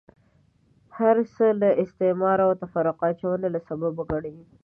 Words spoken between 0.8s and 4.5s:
هرڅه له استعماره او تفرقه اچونې له سببه ګڼي.